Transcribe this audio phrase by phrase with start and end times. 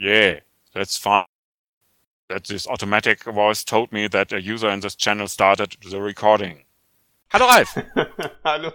[0.00, 0.40] Yeah,
[0.72, 1.26] that's fine.
[2.28, 6.64] That this automatic voice told me that a user in this channel started the recording.
[7.30, 7.76] Hallo Ralf.
[8.44, 8.72] Hallo.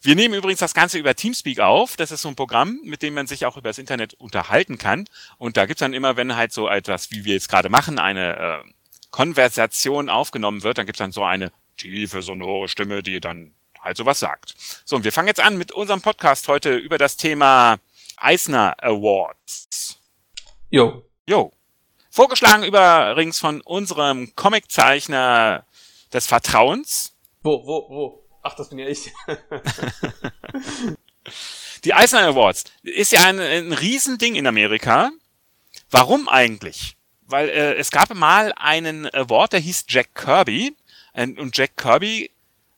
[0.00, 1.96] Wir nehmen übrigens das Ganze über Teamspeak auf.
[1.96, 5.06] Das ist so ein Programm, mit dem man sich auch über das Internet unterhalten kann.
[5.38, 8.36] Und da gibt's dann immer, wenn halt so etwas, wie wir jetzt gerade machen, eine
[8.36, 8.70] äh,
[9.10, 14.20] Konversation aufgenommen wird, dann gibt's dann so eine tiefe, sonore Stimme, die dann halt sowas
[14.20, 14.54] sagt.
[14.84, 17.78] So, und wir fangen jetzt an mit unserem Podcast heute über das Thema
[18.16, 19.98] Eisner Awards.
[20.70, 21.04] Jo.
[21.26, 21.52] Jo.
[22.10, 25.66] Vorgeschlagen übrigens von unserem Comiczeichner
[26.12, 27.16] des Vertrauens.
[27.42, 28.24] Wo, wo, wo?
[28.42, 29.12] Ach, das bin ja ich.
[31.84, 35.10] Die Eisner Awards ist ja ein, ein Riesending in Amerika.
[35.90, 36.96] Warum eigentlich?
[37.22, 40.76] Weil äh, es gab mal einen Award, der hieß Jack Kirby.
[41.14, 42.30] Und Jack Kirby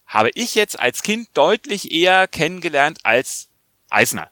[0.06, 3.48] habe ich jetzt als Kind deutlich eher kennengelernt als
[3.90, 4.30] Eisner.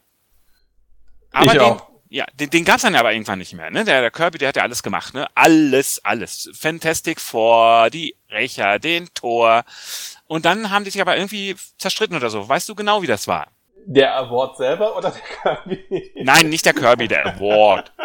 [1.35, 1.89] Aber ich den, auch.
[2.09, 3.71] ja, den, den gab's dann aber irgendwann nicht mehr.
[3.71, 3.85] Ne?
[3.85, 5.15] Der, der Kirby, der hat ja alles gemacht.
[5.15, 5.27] Ne?
[5.35, 6.51] Alles, alles.
[6.59, 9.65] Fantastic Four, die Rächer, den Tor.
[10.27, 12.49] Und dann haben die sich aber irgendwie zerstritten oder so.
[12.49, 13.49] Weißt du genau, wie das war?
[13.87, 16.13] Der Award selber oder der Kirby?
[16.23, 17.93] Nein, nicht der Kirby, der Award.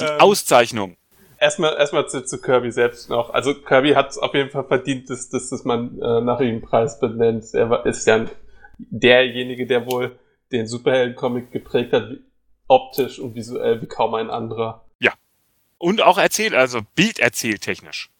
[0.00, 0.20] Die Ähm.
[0.20, 0.96] Auszeichnung.
[1.38, 3.30] Erstmal, erstmal zu, zu Kirby selbst noch.
[3.30, 6.62] Also Kirby hat auf jeden Fall verdient, dass, dass, dass man äh, nach ihm einen
[6.62, 7.44] Preis benennt.
[7.52, 8.24] Er war, ist ja
[8.78, 10.18] derjenige, der wohl
[10.50, 12.08] den Superhelden-Comic geprägt hat,
[12.68, 14.82] optisch und visuell wie kaum ein anderer.
[15.78, 18.10] Und auch erzählt, also Bild erzählt technisch.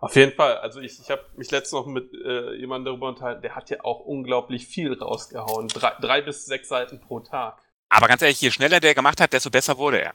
[0.00, 0.56] Auf jeden Fall.
[0.58, 3.84] Also ich, ich habe mich letztens noch mit äh, jemandem darüber unterhalten, der hat ja
[3.84, 5.68] auch unglaublich viel rausgehauen.
[5.68, 7.58] Drei, drei bis sechs Seiten pro Tag.
[7.88, 10.14] Aber ganz ehrlich, je schneller der gemacht hat, desto besser wurde er.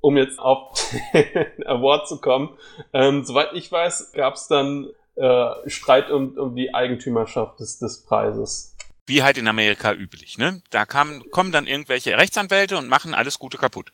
[0.00, 0.78] um jetzt auf
[1.14, 2.58] den Award zu kommen.
[2.92, 8.04] Ähm, soweit ich weiß, gab es dann äh, Streit um, um die Eigentümerschaft des, des
[8.04, 8.73] Preises.
[9.06, 10.62] Wie halt in Amerika üblich, ne?
[10.70, 13.92] Da kamen, kommen dann irgendwelche Rechtsanwälte und machen alles Gute kaputt.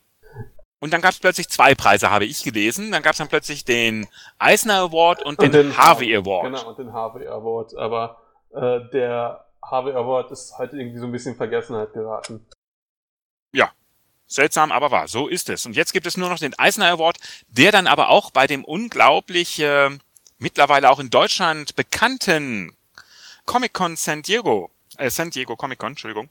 [0.78, 2.90] Und dann gab es plötzlich zwei Preise, habe ich gelesen.
[2.92, 6.44] Dann gab es dann plötzlich den Eisner Award und, den, Harvey Award.
[6.44, 7.76] Genau, und den Harvey Award.
[7.76, 8.22] Aber
[8.54, 12.46] äh, der Harvey Award ist halt irgendwie so ein bisschen in Vergessenheit geraten.
[14.30, 15.08] Seltsam, aber wahr.
[15.08, 15.66] So ist es.
[15.66, 18.64] Und jetzt gibt es nur noch den Eisner Award, der dann aber auch bei dem
[18.64, 19.90] unglaublich äh,
[20.38, 22.72] mittlerweile auch in Deutschland bekannten
[23.44, 26.28] Comic-Con San Diego, äh, San Diego Comic-Con, Entschuldigung,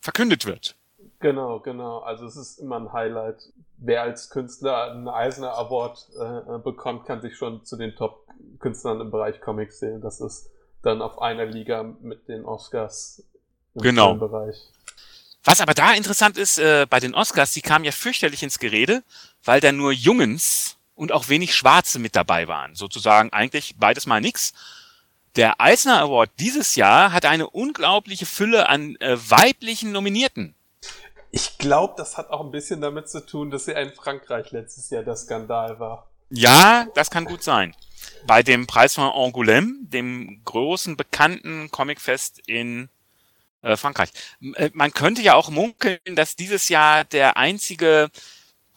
[0.00, 0.76] verkündet wird.
[1.20, 1.98] Genau, genau.
[1.98, 3.36] Also es ist immer ein Highlight.
[3.78, 9.10] Wer als Künstler einen Eisner Award äh, bekommt, kann sich schon zu den Top-Künstlern im
[9.10, 10.00] Bereich Comics sehen.
[10.00, 10.50] Das ist
[10.82, 13.22] dann auf einer Liga mit den Oscars
[13.74, 14.10] im Genau.
[14.10, 14.56] Filmbereich.
[15.44, 19.02] Was aber da interessant ist, äh, bei den Oscars, die kamen ja fürchterlich ins Gerede,
[19.44, 22.74] weil da nur Jungens und auch wenig Schwarze mit dabei waren.
[22.74, 24.52] Sozusagen eigentlich beides mal nix.
[25.38, 30.56] Der Eisner Award dieses Jahr hat eine unglaubliche Fülle an äh, weiblichen Nominierten.
[31.30, 34.90] Ich glaube, das hat auch ein bisschen damit zu tun, dass ja in Frankreich letztes
[34.90, 36.10] Jahr der Skandal war.
[36.30, 37.72] Ja, das kann gut sein.
[38.26, 42.88] Bei dem Preis von Angoulême, dem großen bekannten Comicfest in
[43.62, 44.10] äh, Frankreich.
[44.54, 48.10] Äh, Man könnte ja auch munkeln, dass dieses Jahr der einzige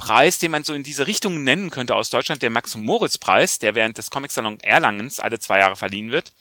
[0.02, 4.00] Preis, den man so in diese Richtung nennen könnte aus Deutschland, der Max-Moritz-Preis, der während
[4.00, 6.34] des Comic-Salon Erlangens alle zwei Jahre verliehen wird.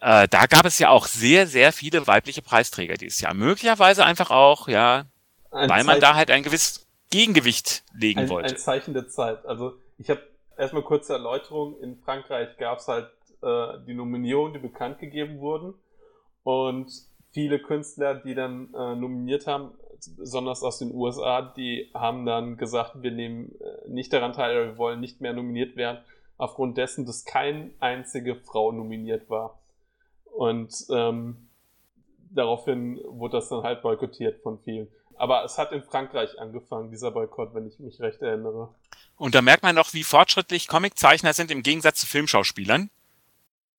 [0.00, 3.32] Äh, da gab es ja auch sehr, sehr viele weibliche Preisträger dieses Jahr.
[3.32, 5.06] Möglicherweise einfach auch, ja,
[5.50, 8.50] Ein weil man Zeichen- da halt ein gewisses Gegengewicht legen ein, wollte.
[8.50, 9.46] ein Zeichen der Zeit.
[9.46, 10.20] Also ich habe
[10.58, 11.80] erstmal kurze Erläuterung.
[11.80, 13.08] In Frankreich gab es halt
[13.42, 15.72] äh, die Nominierungen, die bekannt gegeben wurden.
[16.42, 16.92] Und
[17.32, 19.72] viele Künstler, die dann äh, nominiert haben,
[20.16, 24.66] besonders aus den USA, die haben dann gesagt, wir nehmen äh, nicht daran teil, oder
[24.66, 25.98] wir wollen nicht mehr nominiert werden,
[26.36, 29.58] aufgrund dessen, dass keine einzige Frau nominiert war.
[30.24, 31.48] Und ähm,
[32.30, 34.88] daraufhin wurde das dann halt boykottiert von vielen.
[35.16, 38.72] Aber es hat in Frankreich angefangen, dieser Boykott, wenn ich mich recht erinnere.
[39.16, 42.88] Und da merkt man doch, wie fortschrittlich Comiczeichner sind im Gegensatz zu Filmschauspielern.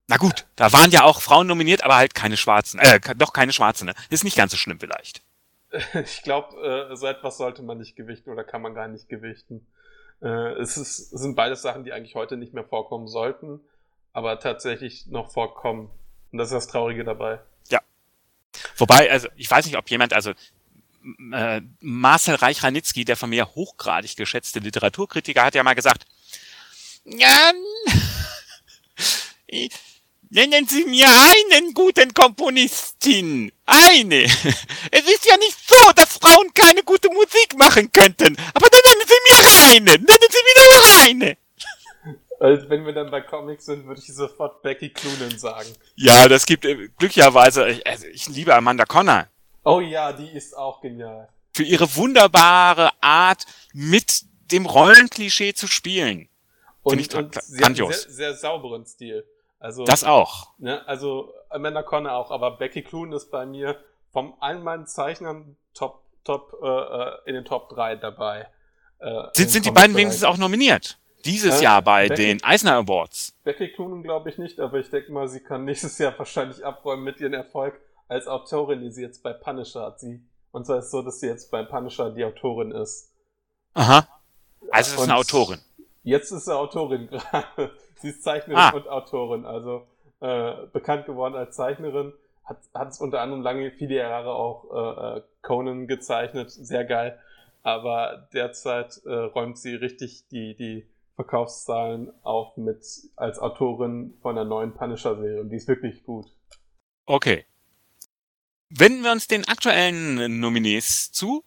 [0.07, 2.79] Na gut, da waren ja auch Frauen nominiert, aber halt keine Schwarzen.
[2.79, 3.93] Äh, doch keine Schwarzen, ne?
[4.09, 5.21] Ist nicht ganz so schlimm vielleicht.
[6.03, 9.65] Ich glaube, äh, so etwas sollte man nicht gewichten oder kann man gar nicht gewichten.
[10.21, 13.59] Äh, es, ist, es sind beides Sachen, die eigentlich heute nicht mehr vorkommen sollten,
[14.11, 15.89] aber tatsächlich noch vorkommen.
[16.31, 17.39] Und das ist das Traurige dabei.
[18.77, 20.31] Wobei, also ich weiß nicht, ob jemand, also
[21.33, 26.05] äh, Marcel Reich-Ranitzky, der von mir hochgradig geschätzte Literaturkritiker, hat ja mal gesagt,
[27.05, 27.51] ja,
[30.29, 33.51] nennen Sie mir einen guten Komponistin.
[33.65, 34.23] Eine.
[34.91, 38.37] Es ist ja nicht so, dass Frauen keine gute Musik machen könnten.
[38.53, 39.91] Aber dann nennen Sie mir eine.
[39.91, 41.37] Nennen Sie mir nur eine.
[42.41, 45.67] Also, wenn wir dann bei Comics sind, würde ich sofort Becky Cloonan sagen.
[45.97, 49.27] Ja, das gibt äh, glücklicherweise, ich, also ich liebe Amanda Connor.
[49.65, 51.27] Oh ja, die ist auch genial.
[51.53, 53.43] für ihre wunderbare Art,
[53.73, 56.29] mit dem Rollenklischee zu spielen.
[56.81, 58.03] Und, und grandios.
[58.03, 59.25] sehr, sehr sauberen Stil.
[59.59, 60.49] Also, Das auch.
[60.57, 63.77] Ne, also Amanda Conner auch, aber Becky Clune ist bei mir
[64.11, 68.47] vom allen meinen Zeichnern Top, Top, äh, äh, in den Top 3 dabei.
[68.99, 70.97] Äh, Sind, sind die beiden wenigstens auch nominiert?
[71.25, 73.33] Dieses Äh, Jahr bei Becky- den Eisner Awards.
[73.43, 77.03] Becky Clune glaube ich nicht, aber ich denke mal, sie kann nächstes Jahr wahrscheinlich abräumen
[77.03, 79.99] mit ihrem Erfolg als Autorin, die sie jetzt bei Punisher hat.
[79.99, 80.21] Sie,
[80.51, 83.11] und zwar ist es so, dass sie jetzt bei Punisher die Autorin ist.
[83.73, 84.07] Aha.
[84.71, 85.59] Also es ist eine Autorin.
[86.03, 87.71] Jetzt ist sie Autorin gerade.
[87.99, 88.69] Sie ist Zeichnerin Ah.
[88.71, 89.87] und Autorin, also
[90.21, 92.13] äh, bekannt geworden als Zeichnerin.
[92.43, 94.65] Hat hat es unter anderem lange, viele Jahre auch
[95.15, 97.19] äh, äh, Conan gezeichnet, sehr geil.
[97.61, 100.85] Aber derzeit äh, räumt sie richtig die, die
[101.15, 102.83] Verkaufszahlen auf mit
[103.17, 106.25] als Autorin von der neuen Punisher-Serie und die ist wirklich gut.
[107.05, 107.45] Okay.
[108.69, 111.43] Wenden wir uns den aktuellen Nominees zu.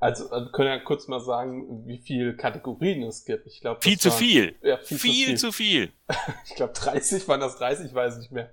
[0.00, 3.46] Also äh, können wir kurz mal sagen, wie viele Kategorien es gibt.
[3.46, 4.56] Ich glaube, Viel zu viel.
[4.62, 5.92] Ja, viel, Viel zu viel.
[6.08, 6.46] zu viel.
[6.46, 8.50] Ich glaube 30 waren das 30, ich weiß nicht mehr.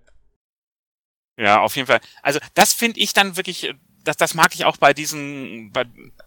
[1.40, 2.02] Ja, auf jeden Fall.
[2.22, 3.74] Also das finde ich dann wirklich, äh,
[4.04, 5.86] das, das mag ich auch bei diesen, bei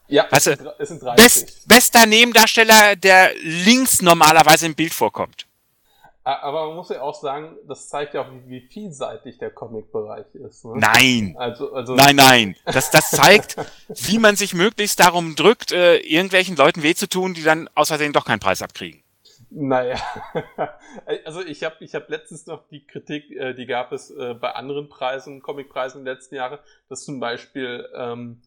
[0.09, 1.25] Ja, Weißt es, sind, es sind 30.
[1.25, 5.47] best, bester Nebendarsteller, der links normalerweise im Bild vorkommt.
[6.38, 10.65] Aber man muss ja auch sagen, das zeigt ja auch, wie, vielseitig der Comic-Bereich ist.
[10.65, 10.75] Ne?
[10.77, 11.35] Nein.
[11.38, 12.56] Also, also Nein, nein.
[12.65, 13.56] Das, das zeigt,
[13.88, 18.12] wie man sich möglichst darum drückt, äh, irgendwelchen Leuten weh zu tun, die dann Versehen
[18.12, 19.03] doch keinen Preis abkriegen.
[19.53, 19.99] Naja,
[21.25, 24.53] also ich habe ich hab letztens noch die Kritik, äh, die gab es äh, bei
[24.53, 28.43] anderen Preisen, Comicpreisen in den letzten Jahren, dass zum Beispiel ähm,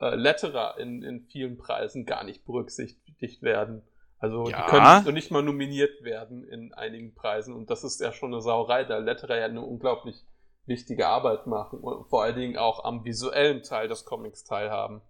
[0.00, 3.82] äh, Letterer in, in vielen Preisen gar nicht berücksichtigt werden.
[4.18, 4.62] Also Ja.
[4.62, 8.32] die können noch nicht mal nominiert werden in einigen Preisen und das ist ja schon
[8.32, 10.24] eine Sauerei, da Letterer ja eine unglaublich
[10.64, 15.00] wichtige Arbeit machen und vor allen Dingen auch am visuellen Teil des Comics teilhaben.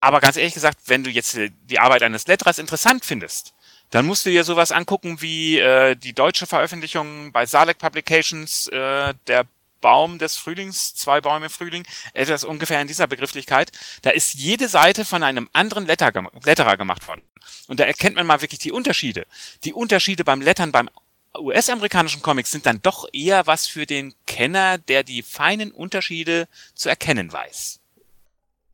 [0.00, 3.54] Aber ganz ehrlich gesagt, wenn du jetzt die Arbeit eines Letterers interessant findest,
[3.90, 9.14] dann musst du dir sowas angucken wie äh, die deutsche Veröffentlichung bei Salek Publications, äh,
[9.26, 9.46] der
[9.86, 13.70] Baum des Frühlings, zwei Bäume Frühling, etwas ungefähr in dieser Begrifflichkeit.
[14.02, 16.10] Da ist jede Seite von einem anderen Letter,
[16.44, 17.22] Letterer gemacht worden.
[17.68, 19.26] Und da erkennt man mal wirklich die Unterschiede.
[19.62, 20.90] Die Unterschiede beim Lettern beim
[21.38, 26.88] US-amerikanischen Comics sind dann doch eher was für den Kenner, der die feinen Unterschiede zu
[26.88, 27.78] erkennen weiß.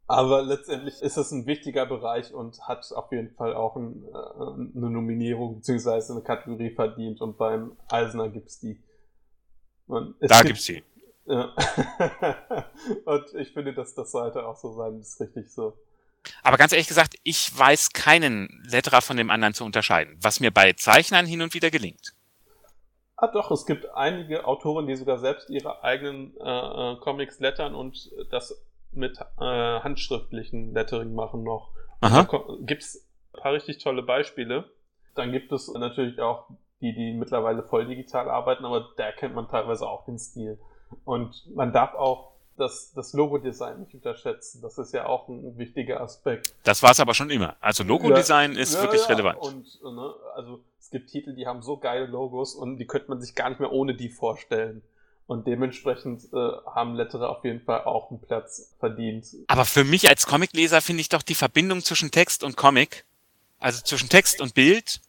[0.07, 4.79] Aber letztendlich ist es ein wichtiger Bereich und hat auf jeden Fall auch ein, äh,
[4.79, 6.11] eine Nominierung bzw.
[6.13, 7.21] eine Kategorie verdient.
[7.21, 8.79] Und beim Eisner gibt's die.
[10.21, 10.83] Es Da gibt- gibt's sie.
[11.27, 11.55] Ja.
[13.05, 14.99] und ich finde, dass das sollte auch so sein.
[14.99, 15.77] Das ist richtig so.
[16.43, 20.51] Aber ganz ehrlich gesagt, ich weiß keinen Letterer von dem anderen zu unterscheiden, was mir
[20.53, 22.13] bei Zeichnern hin und wieder gelingt.
[23.17, 26.43] Ah doch, es gibt einige Autoren, die sogar selbst ihre eigenen äh,
[26.93, 31.71] äh, Comics lettern und das mit äh, handschriftlichen Lettering machen noch.
[32.01, 32.25] Da Aha.
[32.25, 34.71] ko- gibt's ein paar richtig tolle Beispiele.
[35.15, 36.47] Dann gibt es natürlich auch
[36.81, 40.59] die, die mittlerweile voll digital arbeiten, aber da erkennt man teilweise auch den Stil.
[41.05, 44.61] Und man darf auch das, das Logo-Design nicht unterschätzen.
[44.63, 46.55] Das ist ja auch ein wichtiger Aspekt.
[46.65, 47.57] Das war es aber schon immer.
[47.61, 49.39] Also Logodesign ist Ja, wirklich ja, relevant.
[49.39, 53.21] Und ne, also es gibt Titel, die haben so geile Logos und die könnte man
[53.21, 54.83] sich gar nicht mehr ohne die vorstellen.
[55.27, 56.37] Und dementsprechend äh,
[56.75, 59.27] haben Letterer auf jeden Fall auch einen Platz verdient.
[59.47, 63.05] Aber für mich als Comicleser finde ich doch die Verbindung zwischen Text und Comic,
[63.59, 65.01] also zwischen Text und Bild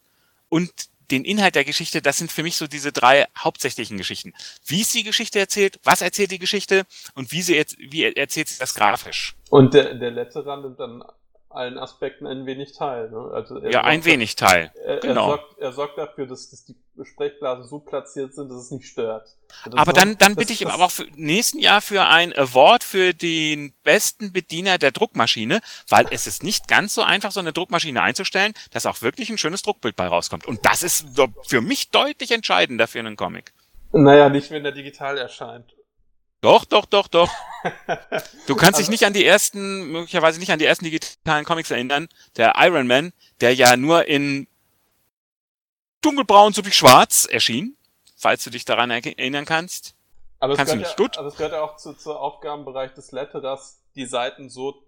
[0.50, 0.72] und
[1.12, 4.34] den Inhalt der Geschichte, das sind für mich so diese drei hauptsächlichen Geschichten.
[4.66, 5.80] Wie ist die Geschichte erzählt?
[5.84, 6.84] Was erzählt die Geschichte?
[7.16, 9.36] Und wie sie wie erzählt sie das grafisch?
[9.50, 11.04] Und der, der Letterer nimmt an
[11.54, 13.10] allen Aspekten ein wenig teil.
[13.10, 13.32] Ne?
[13.34, 14.72] Also Ja, ein sorgt- wenig Teil.
[14.86, 15.22] Er, genau.
[15.24, 18.88] er, sorgt, er sorgt dafür, dass, dass die Sprechblasen so platziert sind, dass es nicht
[18.88, 19.28] stört.
[19.66, 22.84] Das Aber dann, dann bitte ich das- aber auch für nächsten Jahr für ein Award
[22.84, 27.54] für den besten Bediener der Druckmaschine, weil es ist nicht ganz so einfach, so eine
[27.54, 30.46] Druckmaschine einzustellen, dass auch wirklich ein schönes Druckbild bei rauskommt.
[30.48, 31.06] Und das ist
[31.48, 33.54] für mich deutlich entscheidender für einen Comic.
[33.92, 35.66] Naja, nicht, wenn er digital erscheint.
[36.44, 37.32] Doch, doch, doch, doch.
[38.48, 41.72] Du kannst dich Also- nicht an die ersten, möglicherweise nicht an die ersten digitalen Comics
[41.72, 42.10] erinnern.
[42.36, 44.48] Der Iron Man, der ja nur in
[46.02, 47.78] dunkelbraun sowie schwarz erschien,
[48.18, 49.96] falls du dich daran er- erinnern kannst.
[50.40, 51.18] Aber es Kannst du gehört nicht, ja, gut.
[51.18, 54.84] Aber es gehört ja auch zu, zu Aufgabenbereich des Letterers, die Seiten so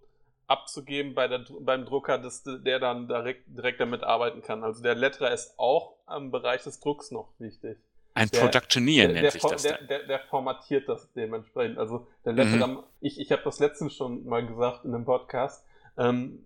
[0.47, 4.63] abzugeben bei der, beim Drucker, dass der dann direkt, direkt damit arbeiten kann.
[4.65, 7.77] Also der Letterer ist auch am Bereich des Drucks noch wichtig.
[8.15, 11.77] Ein Der- Productioneer der, nennt sich das der, der, der formatiert das dementsprechend.
[11.77, 12.37] Also der Mhm.
[12.39, 15.63] Letterer, ich, ich habe das letztens schon mal gesagt in einem Podcast,
[15.97, 16.45] ähm,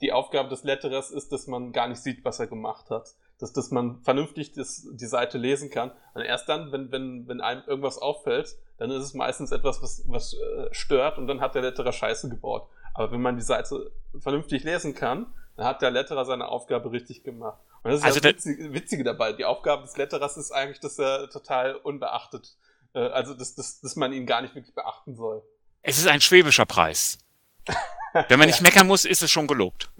[0.00, 3.08] die Aufgabe des Letterers ist, dass man gar nicht sieht, was er gemacht hat.
[3.40, 5.90] Dass, dass man vernünftig das, die Seite lesen kann.
[6.14, 10.02] Und erst dann, wenn, wenn, wenn einem irgendwas auffällt, dann ist es meistens etwas, was,
[10.06, 12.68] was äh, stört und dann hat der Letterer Scheiße gebaut.
[12.92, 17.22] Aber wenn man die Seite vernünftig lesen kann, dann hat der Letterer seine Aufgabe richtig
[17.24, 17.58] gemacht.
[17.84, 19.32] Das ist Also ja das Witzige, Witzige dabei.
[19.34, 22.56] Die Aufgabe des Letterers ist eigentlich, dass er total unbeachtet,
[22.94, 25.42] äh, also dass, dass, dass man ihn gar nicht wirklich beachten soll.
[25.82, 27.18] Es ist ein schwäbischer Preis.
[28.28, 29.90] Wenn man nicht meckern muss, ist es schon gelobt.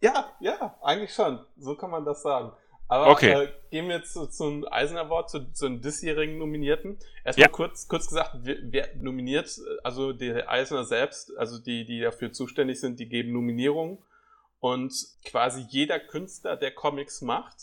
[0.00, 1.44] Ja, ja, eigentlich schon.
[1.58, 2.52] So kann man das sagen.
[2.88, 3.30] Aber Okay.
[3.32, 6.98] äh, gehen wir jetzt zu, zum Eisen Award, zu, zu den diesjährigen Nominierten.
[7.24, 7.48] Erstmal Ja.
[7.48, 12.80] kurz, kurz gesagt, wer, wer nominiert, also der Eisner selbst, also die, die dafür zuständig
[12.80, 13.98] sind, die geben Nominierungen.
[14.62, 17.56] Und quasi jeder Künstler, der Comics macht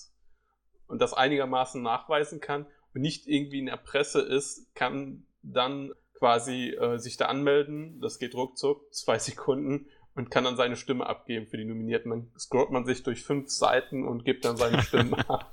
[0.85, 6.71] und das einigermaßen nachweisen kann und nicht irgendwie in der Presse ist, kann dann quasi
[6.71, 8.01] äh, sich da anmelden.
[8.01, 12.11] Das geht ruckzuck, zwei Sekunden und kann dann seine Stimme abgeben für die Nominierten.
[12.11, 15.49] Dann scrollt man sich durch fünf Seiten und gibt dann seine Stimme ab.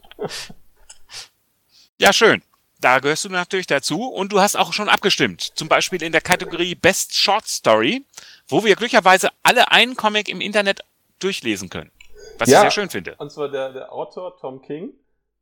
[2.00, 2.42] Ja, schön.
[2.80, 5.42] Da gehörst du natürlich dazu und du hast auch schon abgestimmt.
[5.54, 8.04] Zum Beispiel in der Kategorie Best Short Story,
[8.48, 10.82] wo wir glücklicherweise alle einen Comic im Internet
[11.26, 11.90] durchlesen können.
[12.38, 12.58] Was Ja.
[12.58, 13.14] ich sehr schön finde.
[13.18, 14.92] Und zwar der, der Autor Tom King,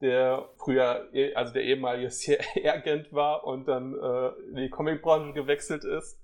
[0.01, 5.85] der früher, eh- also der ehemalige CIA-Agent war und dann äh, in die Comicbranche gewechselt
[5.85, 6.19] ist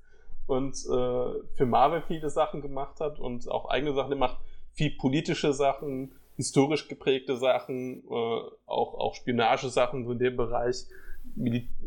[0.46, 4.38] und äh, für Marvel viele Sachen gemacht hat und auch eigene Sachen gemacht,
[4.72, 10.86] viel politische Sachen, historisch geprägte Sachen, äh, auch, auch Spionagesachen so in dem Bereich.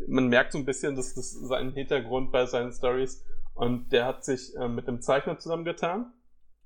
[0.06, 4.24] Man merkt so ein bisschen, dass das seinen Hintergrund bei seinen Stories und der hat
[4.24, 6.12] sich äh, mit einem Zeichner zusammengetan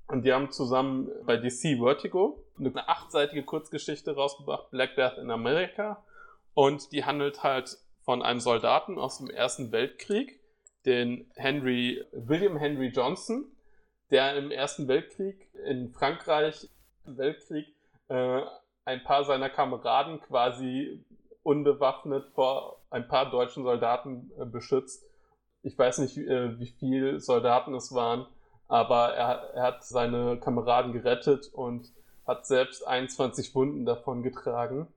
[0.09, 6.03] und die haben zusammen bei DC Vertigo eine achtseitige Kurzgeschichte rausgebracht, Black Death in Amerika.
[6.55, 10.41] Und die handelt halt von einem Soldaten aus dem Ersten Weltkrieg,
[10.85, 13.45] den Henry, William Henry Johnson,
[14.09, 16.67] der im Ersten Weltkrieg in Frankreich,
[17.05, 17.67] im Weltkrieg,
[18.07, 18.41] äh,
[18.85, 21.05] ein paar seiner Kameraden quasi
[21.43, 25.05] unbewaffnet vor ein paar deutschen Soldaten äh, beschützt.
[25.61, 28.25] Ich weiß nicht, äh, wie viele Soldaten es waren,
[28.69, 31.91] aber er, er hat seine Kameraden gerettet und
[32.25, 34.87] hat selbst 21 Wunden davon getragen.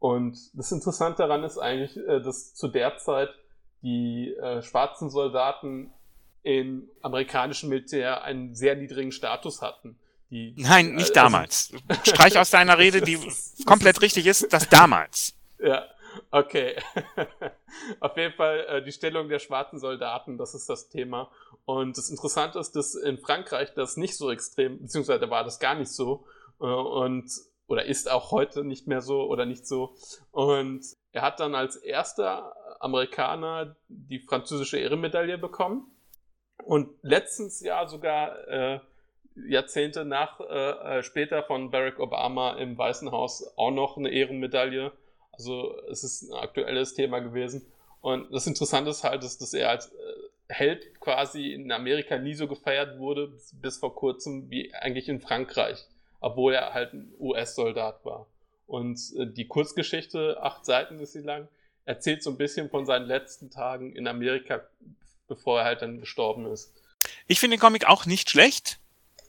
[0.00, 3.28] Und das Interessante daran ist eigentlich, äh, dass zu der Zeit
[3.82, 5.92] die äh, schwarzen Soldaten
[6.42, 9.98] im amerikanischen Militär einen sehr niedrigen Status hatten.
[10.30, 11.72] Die, Nein, nicht also- damals.
[12.04, 13.18] Streich aus deiner Rede, die
[13.66, 15.34] komplett richtig ist, das damals.
[15.58, 15.84] Ja,
[16.30, 16.76] okay.
[18.00, 21.30] Auf jeden Fall äh, die Stellung der schwarzen Soldaten, das ist das Thema.
[21.64, 25.74] Und das Interessante ist, dass in Frankreich das nicht so extrem, beziehungsweise war das gar
[25.74, 26.26] nicht so.
[26.60, 27.30] Äh, und
[27.66, 29.94] oder ist auch heute nicht mehr so oder nicht so.
[30.30, 35.90] Und er hat dann als erster Amerikaner die französische Ehrenmedaille bekommen.
[36.62, 38.80] Und letztens Jahr sogar äh,
[39.34, 44.92] Jahrzehnte nach äh, äh, später von Barack Obama im Weißen Haus auch noch eine Ehrenmedaille.
[45.36, 47.66] Also es ist ein aktuelles Thema gewesen.
[48.00, 49.94] Und das Interessante ist halt, dass, dass er als äh,
[50.48, 55.20] Held quasi in Amerika nie so gefeiert wurde, bis, bis vor kurzem wie eigentlich in
[55.20, 55.84] Frankreich,
[56.20, 58.26] obwohl er halt ein US-Soldat war.
[58.66, 61.48] Und äh, die Kurzgeschichte, acht Seiten ist sie lang,
[61.84, 64.62] erzählt so ein bisschen von seinen letzten Tagen in Amerika,
[65.28, 66.72] bevor er halt dann gestorben ist.
[67.26, 68.78] Ich finde den Comic auch nicht schlecht.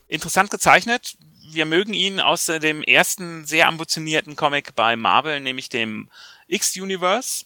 [0.08, 1.18] Interessant gezeichnet.
[1.52, 6.10] Wir mögen ihn aus äh, dem ersten sehr ambitionierten Comic bei Marvel, nämlich dem
[6.48, 7.46] X-Universe,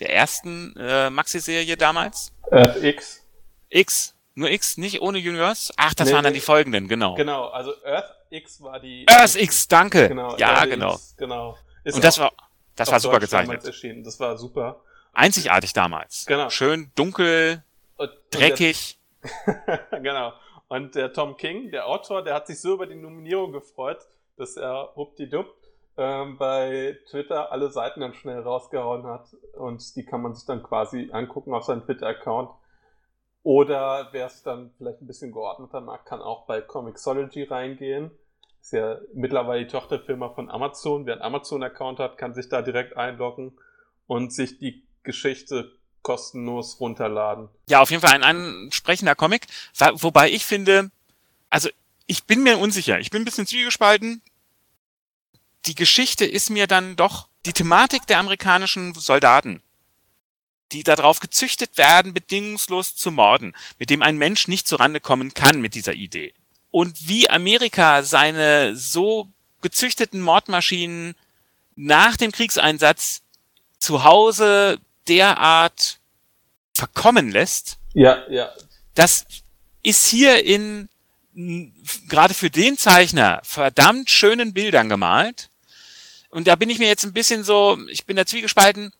[0.00, 2.32] der ersten äh, Maxi-Serie damals.
[2.50, 3.22] Earth X.
[3.70, 5.72] X, nur X, nicht ohne Universe.
[5.76, 7.14] Ach, das Nee, waren dann die folgenden, genau.
[7.14, 9.06] Genau, also Earth X war die.
[9.08, 10.08] Earth X, danke.
[10.08, 10.94] Genau, ja, Earth genau.
[10.94, 11.58] X, genau.
[11.84, 12.32] Ist Und das war,
[12.76, 13.64] das war super gezeichnet.
[13.64, 14.02] Erschienen.
[14.04, 14.80] Das war super.
[15.12, 16.24] Einzigartig damals.
[16.26, 16.50] Genau.
[16.50, 17.62] Schön dunkel,
[17.96, 18.98] Und, dreckig.
[20.02, 20.34] Genau.
[20.68, 24.06] Und der Tom King, der Autor, der hat sich so über die Nominierung gefreut,
[24.36, 25.46] dass er hupdidup
[25.96, 29.34] ähm, bei Twitter alle Seiten dann schnell rausgehauen hat.
[29.52, 32.50] Und die kann man sich dann quasi angucken auf seinem Twitter-Account.
[33.42, 38.10] Oder wer es dann vielleicht ein bisschen geordneter mag, kann auch bei Comixology reingehen.
[38.60, 41.04] Ist ja mittlerweile die Tochterfirma von Amazon.
[41.04, 43.58] Wer einen Amazon-Account hat, kann sich da direkt einloggen
[44.06, 45.72] und sich die Geschichte
[46.04, 47.48] kostenlos runterladen.
[47.68, 49.48] Ja, auf jeden Fall ein ansprechender Comic.
[49.94, 50.92] Wobei ich finde,
[51.50, 51.68] also
[52.06, 53.00] ich bin mir unsicher.
[53.00, 54.22] Ich bin ein bisschen zwiegespalten.
[55.66, 59.62] Die Geschichte ist mir dann doch die Thematik der amerikanischen Soldaten,
[60.72, 65.60] die darauf gezüchtet werden, bedingungslos zu morden, mit dem ein Mensch nicht zurande kommen kann
[65.60, 66.34] mit dieser Idee.
[66.70, 69.28] Und wie Amerika seine so
[69.62, 71.14] gezüchteten Mordmaschinen
[71.76, 73.22] nach dem Kriegseinsatz
[73.78, 75.98] zu Hause derart
[76.74, 78.52] verkommen lässt, Ja, ja,
[78.94, 79.24] das
[79.82, 80.88] ist hier in
[82.08, 85.50] gerade für den Zeichner verdammt schönen Bildern gemalt.
[86.30, 88.92] Und da bin ich mir jetzt ein bisschen so, ich bin da zwiegespalten.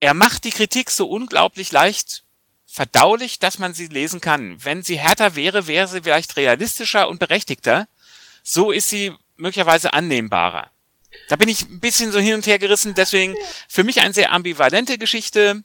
[0.00, 2.24] Er macht die Kritik so unglaublich leicht
[2.66, 4.62] verdaulich, dass man sie lesen kann.
[4.62, 7.88] Wenn sie härter wäre, wäre sie vielleicht realistischer und berechtigter.
[8.42, 10.70] So ist sie möglicherweise annehmbarer.
[11.28, 13.34] Da bin ich ein bisschen so hin und her gerissen, deswegen
[13.68, 15.62] für mich eine sehr ambivalente Geschichte.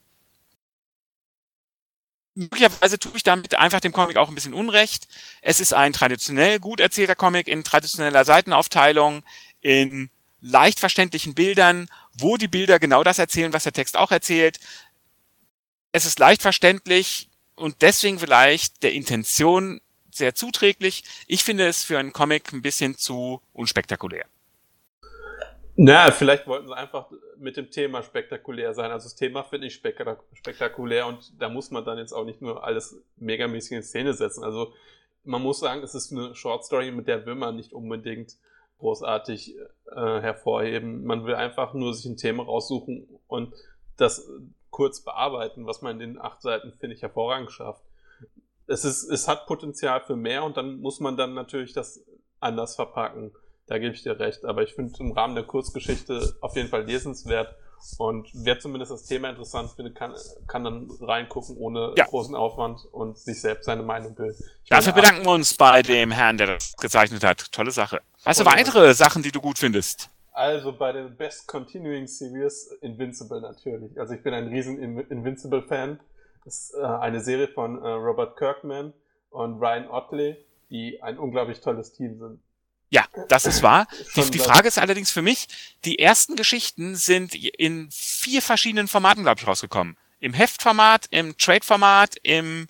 [2.35, 5.07] Möglicherweise tue ich damit einfach dem Comic auch ein bisschen Unrecht.
[5.41, 9.23] Es ist ein traditionell gut erzählter Comic in traditioneller Seitenaufteilung,
[9.61, 10.09] in
[10.41, 14.59] leicht verständlichen Bildern, wo die Bilder genau das erzählen, was der Text auch erzählt.
[15.91, 19.79] Es ist leicht verständlich und deswegen vielleicht der Intention
[20.11, 21.03] sehr zuträglich.
[21.27, 24.25] Ich finde es für einen Comic ein bisschen zu unspektakulär.
[25.75, 28.91] Na, vielleicht wollten sie einfach mit dem Thema spektakulär sein.
[28.91, 32.63] Also das Thema finde ich spektakulär und da muss man dann jetzt auch nicht nur
[32.63, 34.43] alles megamäßig in Szene setzen.
[34.43, 34.73] Also
[35.23, 38.37] man muss sagen, es ist eine Short Story, mit der will man nicht unbedingt
[38.77, 41.05] großartig äh, hervorheben.
[41.05, 43.53] Man will einfach nur sich ein Thema raussuchen und
[43.97, 44.29] das
[44.69, 47.83] kurz bearbeiten, was man in den acht Seiten, finde ich, hervorragend schafft.
[48.67, 52.03] Es, ist, es hat Potenzial für mehr und dann muss man dann natürlich das
[52.39, 53.31] anders verpacken.
[53.67, 54.45] Da gebe ich dir recht.
[54.45, 57.55] Aber ich finde im Rahmen der Kurzgeschichte auf jeden Fall lesenswert.
[57.97, 60.13] Und wer zumindest das Thema interessant findet, kann,
[60.47, 62.05] kann dann reingucken ohne ja.
[62.05, 64.41] großen Aufwand und sich selbst seine Meinung bilden.
[64.69, 67.51] Dafür bedanken wir uns bei dem Herrn, der das gezeichnet hat.
[67.51, 67.99] Tolle Sache.
[68.25, 70.09] Hast du weitere Sachen, die du gut findest?
[70.31, 73.99] Also bei den Best Continuing Series Invincible natürlich.
[73.99, 75.99] Also ich bin ein riesen Invincible-Fan.
[76.45, 78.93] Das ist äh, eine Serie von äh, Robert Kirkman
[79.29, 80.37] und Ryan Otley,
[80.69, 82.39] die ein unglaublich tolles Team sind.
[82.93, 83.87] Ja, das ist wahr.
[84.15, 85.47] Die, die Frage ist allerdings für mich,
[85.83, 89.97] die ersten Geschichten sind in vier verschiedenen Formaten, glaube ich, rausgekommen.
[90.19, 92.67] Im Heftformat, im Trade-Format, im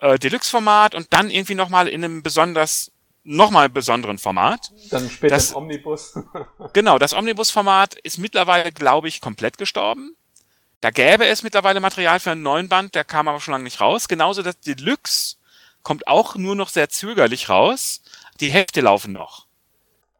[0.00, 2.90] äh, Deluxe-Format und dann irgendwie nochmal in einem besonders,
[3.22, 4.72] nochmal besonderen Format.
[4.90, 6.18] Dann später das, Omnibus.
[6.72, 10.16] genau, das Omnibus-Format ist mittlerweile, glaube ich, komplett gestorben.
[10.80, 13.80] Da gäbe es mittlerweile Material für einen neuen Band, der kam aber schon lange nicht
[13.80, 14.08] raus.
[14.08, 15.36] Genauso das Deluxe
[15.84, 18.02] kommt auch nur noch sehr zögerlich raus.
[18.40, 19.46] Die Hefte laufen noch.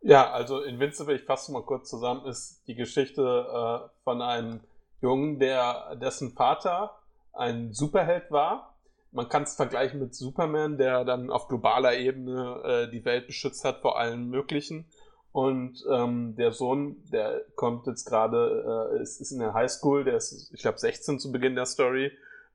[0.03, 4.61] Ja, also Invincible, ich fasse mal kurz zusammen, ist die Geschichte äh, von einem
[5.03, 6.99] Jungen, der dessen Vater
[7.33, 8.77] ein Superheld war.
[9.13, 13.65] Man kann es vergleichen mit Superman, der dann auf globaler Ebene äh, die Welt beschützt
[13.65, 14.87] hat vor allen möglichen.
[15.33, 20.17] Und ähm, der Sohn, der kommt jetzt gerade, äh, ist, ist in der Highschool, der
[20.17, 22.11] ist, ich glaube, 16 zu Beginn der Story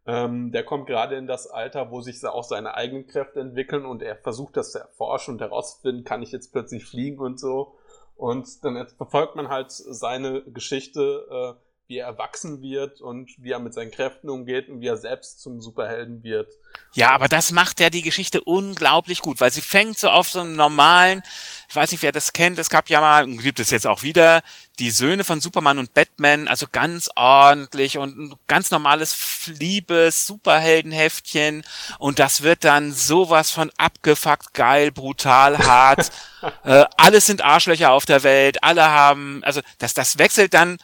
[0.07, 4.03] ähm, der kommt gerade in das Alter, wo sich auch seine eigenen Kräfte entwickeln und
[4.03, 7.75] er versucht das zu erforschen und herauszufinden, kann ich jetzt plötzlich fliegen und so.
[8.15, 13.59] Und dann verfolgt man halt seine Geschichte, äh, wie er erwachsen wird und wie er
[13.59, 16.51] mit seinen Kräften umgeht und wie er selbst zum Superhelden wird.
[16.93, 20.39] Ja, aber das macht ja die Geschichte unglaublich gut, weil sie fängt so auf so
[20.39, 21.23] einem normalen,
[21.69, 24.41] ich weiß nicht, wer das kennt, es gab ja mal, gibt es jetzt auch wieder,
[24.79, 31.63] die Söhne von Superman und Batman, also ganz ordentlich und ein ganz normales, liebes Superheldenheftchen
[31.99, 36.11] und das wird dann sowas von abgefuckt, geil, brutal, hart,
[36.63, 40.77] äh, alles sind Arschlöcher auf der Welt, alle haben, also das, das wechselt dann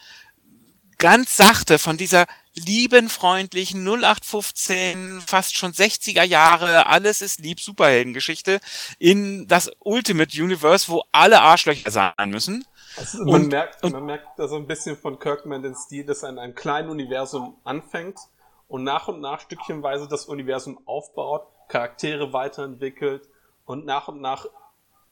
[1.01, 8.59] ganz sachte von dieser lieben, freundlichen 0815, fast schon 60er Jahre, alles ist lieb, Superheldengeschichte
[8.99, 12.65] in das Ultimate Universe, wo alle Arschlöcher sein müssen.
[12.97, 16.05] Also man, und, merkt, und, man merkt da so ein bisschen von Kirkman den Stil,
[16.05, 18.19] dass er in einem kleinen Universum anfängt
[18.67, 23.27] und nach und nach stückchenweise das Universum aufbaut, Charaktere weiterentwickelt
[23.65, 24.45] und nach und nach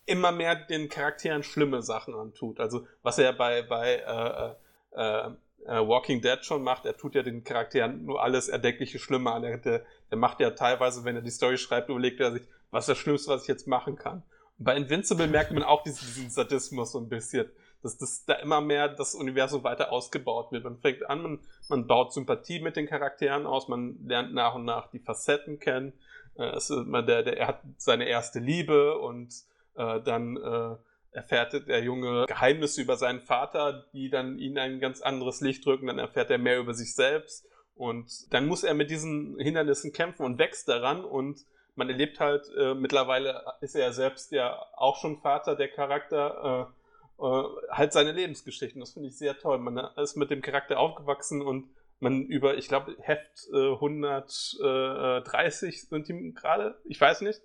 [0.05, 2.59] immer mehr den Charakteren schlimme Sachen antut.
[2.59, 4.55] Also was er bei, bei äh,
[4.91, 5.31] äh,
[5.65, 6.85] äh, Walking Dead schon macht.
[6.85, 9.43] Er tut ja den Charakteren nur alles Erdenkliche Schlimme an.
[9.43, 12.83] Er, der, der macht ja teilweise, wenn er die Story schreibt, überlegt er sich, was
[12.83, 14.23] ist das Schlimmste, was ich jetzt machen kann.
[14.57, 17.49] Und bei Invincible merkt man auch diesen, diesen Sadismus so ein bisschen,
[17.81, 20.63] dass das da immer mehr das Universum weiter ausgebaut wird.
[20.63, 24.65] Man fängt an, man, man baut Sympathie mit den Charakteren aus, man lernt nach und
[24.65, 25.93] nach die Facetten kennen.
[26.35, 29.33] Äh, es immer der, der, er hat seine erste Liebe und
[29.75, 30.75] äh, dann äh,
[31.11, 35.87] erfährt der Junge Geheimnisse über seinen Vater, die dann ihn ein ganz anderes Licht drücken,
[35.87, 37.45] dann erfährt er mehr über sich selbst.
[37.75, 41.05] Und dann muss er mit diesen Hindernissen kämpfen und wächst daran.
[41.05, 41.45] Und
[41.75, 46.73] man erlebt halt, äh, mittlerweile ist er selbst ja auch schon Vater, der Charakter,
[47.19, 48.81] äh, äh, halt seine Lebensgeschichten.
[48.81, 49.59] Das finde ich sehr toll.
[49.59, 51.69] Man ist mit dem Charakter aufgewachsen und
[52.01, 57.41] man über, ich glaube, Heft 130 sind die gerade, ich weiß nicht,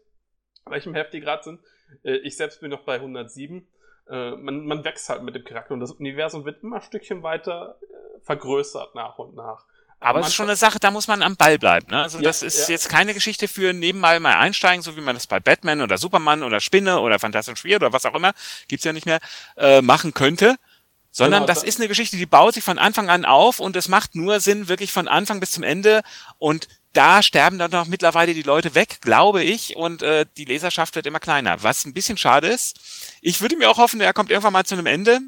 [0.66, 1.62] welchem Heft die gerade sind, äh,
[2.03, 3.66] ich selbst bin noch bei 107.
[4.09, 7.23] Äh, man, man wächst halt mit dem Charakter und das Universum wird immer ein Stückchen
[7.23, 9.64] weiter äh, vergrößert nach und nach.
[10.01, 11.87] Aber es ist schon eine Sache, da muss man am Ball bleiben.
[11.90, 12.03] Ne?
[12.03, 12.75] Also ja, das ist ja.
[12.75, 16.42] jetzt keine Geschichte für nebenbei mal einsteigen, so wie man das bei Batman oder Superman
[16.42, 18.35] oder Spinne oder Fantastisch Spiel oder was auch immer,
[18.68, 19.20] gibt's ja nicht mehr,
[19.57, 20.57] äh, machen könnte.
[21.11, 23.88] Sondern genau, das ist eine Geschichte, die baut sich von Anfang an auf und es
[23.88, 26.03] macht nur Sinn, wirklich von Anfang bis zum Ende.
[26.38, 30.97] Und da sterben dann noch mittlerweile die Leute weg, glaube ich, und äh, die Leserschaft
[30.97, 31.63] wird immer kleiner.
[31.63, 32.79] Was ein bisschen schade ist.
[33.21, 35.21] Ich würde mir auch hoffen, er kommt irgendwann mal zu einem Ende.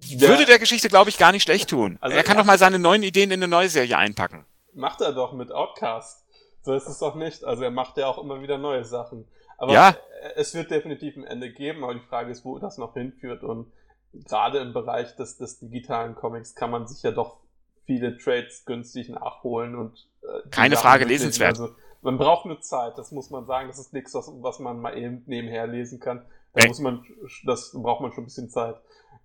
[0.00, 0.28] Ja.
[0.28, 1.98] Würde der Geschichte, glaube ich, gar nicht schlecht tun.
[2.00, 4.44] Also er kann doch mal seine neuen Ideen in eine neue Serie einpacken.
[4.74, 6.24] Macht er doch mit Outcast.
[6.62, 7.44] So ist es doch nicht.
[7.44, 9.26] Also er macht ja auch immer wieder neue Sachen.
[9.56, 9.96] Aber ja.
[10.34, 13.42] es wird definitiv ein Ende geben, aber die Frage ist, wo das noch hinführt.
[13.42, 13.72] Und
[14.12, 17.38] gerade im Bereich des, des digitalen Comics kann man sich ja doch
[17.86, 21.58] viele Trades günstig nachholen und äh, keine Frage lesenswert.
[21.60, 23.68] Also, man braucht eine Zeit, das muss man sagen.
[23.68, 26.24] Das ist nichts, was, man mal eben nebenher lesen kann.
[26.52, 27.04] Da muss man,
[27.44, 28.76] das braucht man schon ein bisschen Zeit.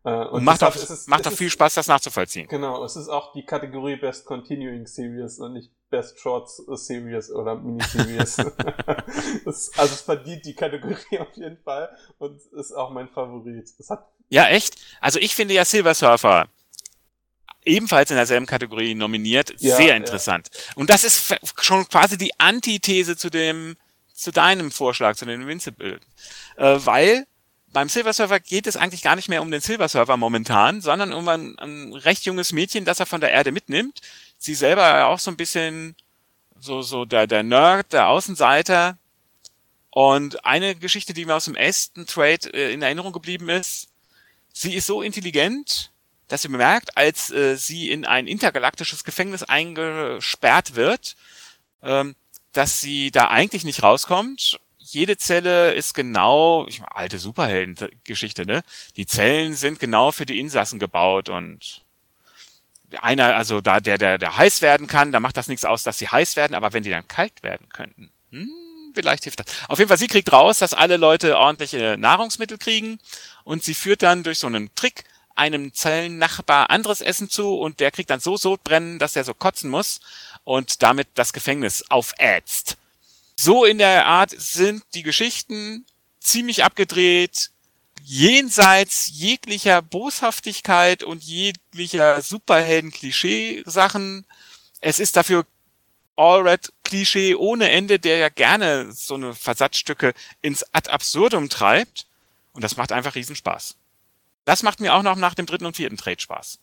[0.04, 2.47] Äh, und, und macht auch, es, macht auch viel Spaß, das nachzuvollziehen.
[2.47, 7.56] Genau, es ist auch die Kategorie Best Continuing Series und nicht Best Shorts Series oder
[7.56, 8.36] Miniseries.
[9.45, 13.69] das, also es verdient die Kategorie auf jeden Fall und ist auch mein Favorit.
[14.30, 14.82] Ja, echt?
[15.02, 16.47] Also ich finde ja Silver Surfer
[17.63, 19.54] ebenfalls in derselben Kategorie nominiert.
[19.60, 20.50] Ja, Sehr interessant.
[20.54, 20.60] Ja.
[20.76, 23.78] Und das ist schon quasi die Antithese zu dem,
[24.13, 26.00] zu deinem Vorschlag, zu den Invincible.
[26.58, 27.26] Äh, weil
[27.74, 31.13] beim Silver Surfer geht es eigentlich gar nicht mehr um den Silver Surfer momentan, sondern
[31.13, 34.02] um ein, ein recht junges Mädchen, das er von der Erde mitnimmt.
[34.38, 35.95] Sie selber auch so ein bisschen
[36.60, 38.97] so, so der, der Nerd, der Außenseiter.
[39.89, 43.89] Und eine Geschichte, die mir aus dem ersten Trade äh, in Erinnerung geblieben ist,
[44.54, 45.90] sie ist so intelligent,
[46.32, 51.15] dass sie bemerkt, als äh, sie in ein intergalaktisches Gefängnis eingesperrt wird,
[51.84, 52.15] ähm,
[52.54, 58.63] dass sie da eigentlich nicht rauskommt jede Zelle ist genau, ich meine, alte Superhelden-Geschichte, ne?
[58.98, 61.84] Die Zellen sind genau für die Insassen gebaut und
[63.00, 65.98] einer, also da der, der, der heiß werden kann, da macht das nichts aus, dass
[65.98, 68.50] sie heiß werden, aber wenn die dann kalt werden könnten, hm,
[68.94, 69.46] vielleicht hilft das.
[69.70, 73.00] Auf jeden Fall, sie kriegt raus, dass alle Leute ordentliche Nahrungsmittel kriegen
[73.46, 75.06] und sie führt dann durch so einen Trick
[75.41, 79.71] einem Zellennachbar anderes Essen zu und der kriegt dann so Sodbrennen, dass er so kotzen
[79.71, 79.99] muss
[80.43, 82.77] und damit das Gefängnis aufätzt.
[83.36, 85.88] So in der Art sind die Geschichten
[86.19, 87.49] ziemlich abgedreht,
[88.04, 94.27] jenseits jeglicher Boshaftigkeit und jeglicher Superhelden-Klischee-Sachen.
[94.80, 95.47] Es ist dafür
[96.17, 102.06] Allred-Klischee ohne Ende, der ja gerne so eine Versatzstücke ins Ad absurdum treibt.
[102.54, 103.75] Und das macht einfach Riesenspaß.
[104.45, 106.60] Das macht mir auch noch nach dem dritten und vierten Trade Spaß.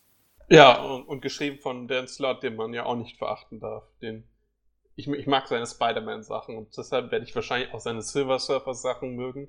[0.50, 3.84] Ja, und, und geschrieben von Dan Slott, den man ja auch nicht verachten darf.
[4.00, 4.24] Den
[4.96, 9.48] ich, ich mag seine Spider-Man-Sachen und deshalb werde ich wahrscheinlich auch seine Silver Surfer-Sachen mögen.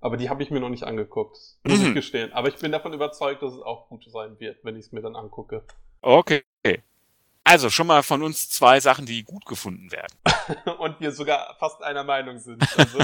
[0.00, 1.88] Aber die habe ich mir noch nicht angeguckt, muss mhm.
[1.88, 2.32] ich gestehen.
[2.34, 5.00] Aber ich bin davon überzeugt, dass es auch gut sein wird, wenn ich es mir
[5.00, 5.64] dann angucke.
[6.02, 6.42] Okay.
[7.46, 10.16] Also schon mal von uns zwei Sachen, die gut gefunden werden.
[10.78, 12.66] und wir sogar fast einer Meinung sind.
[12.78, 12.98] Also,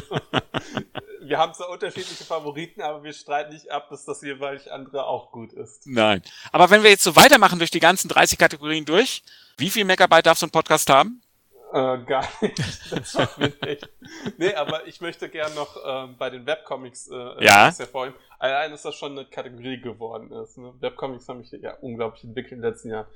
[1.20, 5.30] wir haben zwar unterschiedliche Favoriten, aber wir streiten nicht ab, dass das jeweilig andere auch
[5.30, 5.86] gut ist.
[5.86, 6.22] Nein.
[6.52, 9.22] Aber wenn wir jetzt so weitermachen durch die ganzen 30 Kategorien durch,
[9.58, 11.22] wie viel Megabyte darf so ein Podcast haben?
[11.72, 12.58] Äh, gar nicht.
[12.90, 13.88] Das schaffen wir nicht.
[14.38, 17.72] nee, aber ich möchte gern noch ähm, bei den Webcomics äh, ja.
[17.76, 18.18] hervorheben.
[18.38, 20.58] Allein, dass das schon eine Kategorie geworden ist.
[20.58, 20.72] Ne?
[20.80, 23.06] Webcomics haben mich ja unglaublich entwickelt in den letzten Jahren.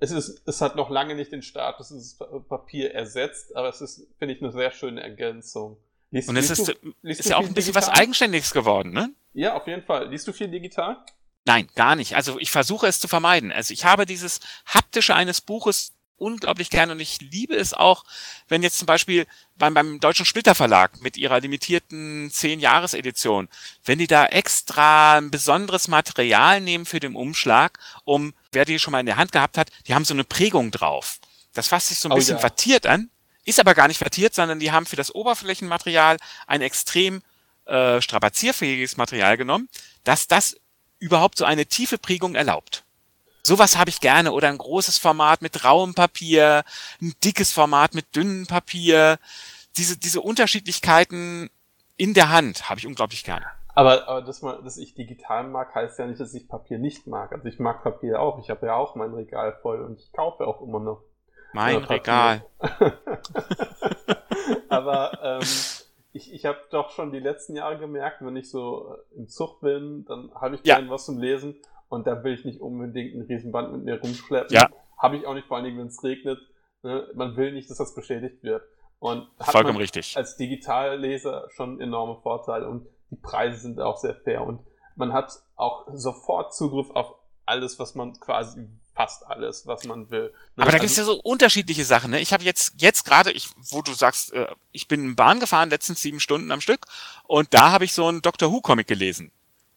[0.00, 4.08] Es, ist, es hat noch lange nicht den Status des Papier ersetzt, aber es ist,
[4.18, 5.76] finde ich, eine sehr schöne Ergänzung.
[6.10, 7.94] Liest, Und es ist, du, ist ja auch ein bisschen digital?
[7.94, 9.14] was Eigenständiges geworden, ne?
[9.32, 10.08] Ja, auf jeden Fall.
[10.10, 11.04] Liest du viel digital?
[11.44, 12.14] Nein, gar nicht.
[12.16, 13.50] Also ich versuche es zu vermeiden.
[13.50, 18.04] Also ich habe dieses haptische eines Buches unglaublich gern und ich liebe es auch,
[18.48, 23.48] wenn jetzt zum Beispiel beim, beim Deutschen Splitter Verlag mit ihrer limitierten 10-Jahres-Edition,
[23.84, 28.92] wenn die da extra ein besonderes Material nehmen für den Umschlag, um, wer die schon
[28.92, 31.18] mal in der Hand gehabt hat, die haben so eine Prägung drauf.
[31.52, 32.40] Das fasst sich so ein oh, bisschen ja.
[32.40, 33.10] vertiert an,
[33.44, 37.22] ist aber gar nicht vertiert, sondern die haben für das Oberflächenmaterial ein extrem
[37.66, 39.68] äh, strapazierfähiges Material genommen,
[40.04, 40.56] dass das
[40.98, 42.84] überhaupt so eine tiefe Prägung erlaubt.
[43.42, 46.64] Sowas habe ich gerne oder ein großes Format mit rauem Papier,
[47.00, 49.18] ein dickes Format mit dünnem Papier.
[49.76, 51.50] Diese, diese Unterschiedlichkeiten
[51.96, 53.46] in der Hand habe ich unglaublich gerne.
[53.74, 57.06] Aber, aber dass, man, dass ich digital mag, heißt ja nicht, dass ich Papier nicht
[57.06, 57.32] mag.
[57.32, 58.38] Also ich mag Papier auch.
[58.38, 61.02] Ich habe ja auch mein Regal voll und ich kaufe auch immer noch.
[61.54, 62.44] Mein Regal.
[64.68, 65.46] aber ähm,
[66.12, 70.04] ich, ich habe doch schon die letzten Jahre gemerkt, wenn ich so im Zug bin,
[70.06, 70.92] dann habe ich gerne ja.
[70.92, 71.56] was zum Lesen
[71.88, 74.54] und da will ich nicht unbedingt ein Riesenband mit mir rumschleppen.
[74.54, 74.68] Ja.
[74.98, 76.38] Habe ich auch nicht, vor allen Dingen, wenn es regnet.
[76.82, 77.08] Ne?
[77.14, 78.62] Man will nicht, dass das beschädigt wird.
[78.98, 80.16] Und hat Vollkommen richtig.
[80.16, 84.60] als Digitalleser schon enorme Vorteile und die Preise sind auch sehr fair und
[84.96, 87.14] man hat auch sofort Zugriff auf
[87.46, 90.32] alles, was man quasi fast alles, was man will.
[90.56, 90.62] Ne?
[90.62, 92.10] Aber da also, gibt es ja so unterschiedliche Sachen.
[92.10, 92.20] Ne?
[92.20, 96.02] Ich habe jetzt jetzt gerade, ich, wo du sagst, äh, ich bin Bahn gefahren, letztens
[96.02, 96.86] sieben Stunden am Stück,
[97.24, 99.30] und da habe ich so einen Doctor Who Comic gelesen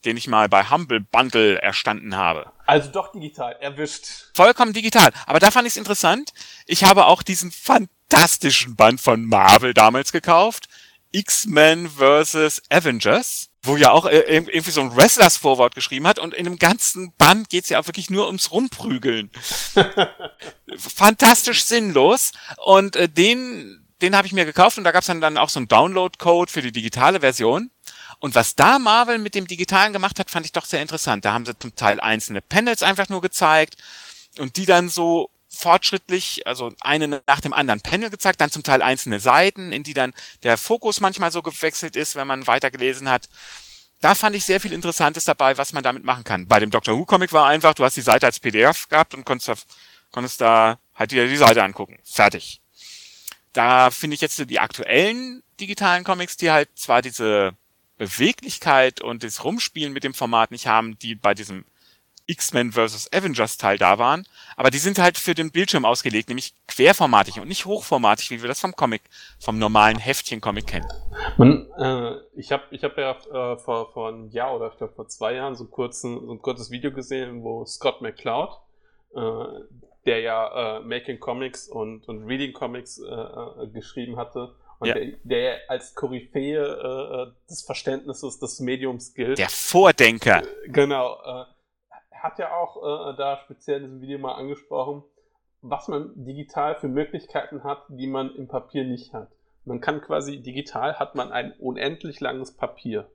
[0.05, 2.51] den ich mal bei Humble Bundle erstanden habe.
[2.65, 4.05] Also doch digital, erwischt.
[4.33, 5.11] Vollkommen digital.
[5.25, 6.31] Aber da fand ich es interessant.
[6.65, 10.69] Ich habe auch diesen fantastischen Band von Marvel damals gekauft.
[11.15, 12.61] X-Men vs.
[12.69, 16.59] Avengers, wo ja auch äh, irgendwie so ein Wrestlers Vorwort geschrieben hat und in dem
[16.59, 19.31] ganzen Band geht's ja auch wirklich nur ums Rumprügeln.
[20.77, 25.37] Fantastisch sinnlos und äh, den den habe ich mir gekauft und da gab's dann, dann
[25.37, 27.71] auch so einen Download-Code für die digitale Version.
[28.19, 31.25] Und was da Marvel mit dem Digitalen gemacht hat, fand ich doch sehr interessant.
[31.25, 33.77] Da haben sie zum Teil einzelne Panels einfach nur gezeigt
[34.37, 38.81] und die dann so fortschrittlich, also eine nach dem anderen Panel gezeigt, dann zum Teil
[38.81, 40.13] einzelne Seiten, in die dann
[40.43, 43.29] der Fokus manchmal so gewechselt ist, wenn man weitergelesen hat.
[44.01, 46.47] Da fand ich sehr viel Interessantes dabei, was man damit machen kann.
[46.47, 49.25] Bei dem Doctor Who Comic war einfach, du hast die Seite als PDF gehabt und
[49.25, 49.65] konntest,
[50.11, 51.97] konntest da halt dir die Seite angucken.
[52.03, 52.61] Fertig.
[53.53, 57.53] Da finde ich jetzt die aktuellen digitalen Comics, die halt zwar diese
[57.97, 61.65] Beweglichkeit und das Rumspielen mit dem Format nicht haben, die bei diesem
[62.27, 63.11] X-Men vs.
[63.13, 67.47] Avengers Teil da waren, aber die sind halt für den Bildschirm ausgelegt, nämlich querformatig und
[67.47, 69.01] nicht hochformatig, wie wir das vom Comic,
[69.39, 70.87] vom normalen Heftchen-Comic kennen.
[71.37, 74.93] Man, äh, ich habe ich hab ja äh, vor, vor einem Jahr oder ich glaube
[74.93, 78.49] vor zwei Jahren so, kurzen, so ein kurzes Video gesehen, wo Scott McCloud,
[79.15, 79.21] äh,
[80.05, 84.93] der ja äh, Making Comics und, und Reading Comics äh, äh, geschrieben hatte, und ja.
[84.93, 89.37] der, der, als Koryphäe äh, des Verständnisses des Mediums gilt.
[89.37, 90.43] Der Vordenker.
[90.67, 91.17] Genau.
[91.23, 91.45] Äh,
[92.25, 95.03] hat ja auch äh, da speziell in diesem Video mal angesprochen,
[95.61, 99.31] was man digital für Möglichkeiten hat, die man im Papier nicht hat.
[99.63, 103.09] Man kann quasi digital hat man ein unendlich langes Papier.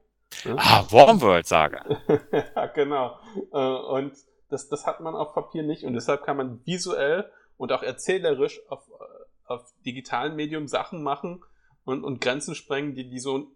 [0.45, 0.57] Ne?
[0.59, 1.85] Ah, Wormworld-Saga.
[2.57, 3.19] ja, genau.
[3.53, 4.13] Äh, und
[4.49, 8.61] das, das hat man auf Papier nicht und deshalb kann man visuell und auch erzählerisch
[8.69, 11.45] auf, äh, auf digitalen Medium Sachen machen
[11.85, 13.49] und, und Grenzen sprengen, die, die so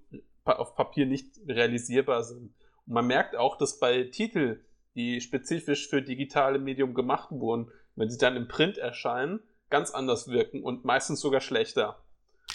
[0.45, 2.55] auf Papier nicht realisierbar sind.
[2.87, 4.61] Und man merkt auch, dass bei Titel
[4.95, 10.29] die spezifisch für digitale Medium gemacht wurden, wenn sie dann im Print erscheinen, ganz anders
[10.29, 11.99] wirken und meistens sogar schlechter.